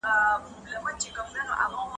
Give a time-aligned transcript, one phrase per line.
[0.03, 1.79] حجره بې کیسو نه وي.